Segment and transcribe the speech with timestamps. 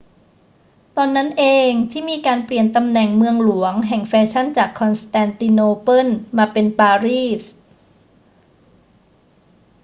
[0.97, 7.43] ตอนนั้นเองที่มีการเปลี่ยนตำแหน่งเมืองหลวงแห่งแฟชั่นจากคอนสแตนติโนเปิลมาเป็นปารีส